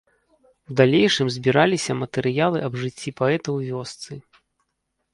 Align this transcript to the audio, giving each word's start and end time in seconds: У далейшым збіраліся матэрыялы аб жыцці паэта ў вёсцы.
У 0.71 0.77
далейшым 0.79 1.27
збіраліся 1.35 1.97
матэрыялы 2.01 2.59
аб 2.71 2.81
жыцці 2.87 3.17
паэта 3.23 3.45
ў 3.57 3.73
вёсцы. 3.73 4.11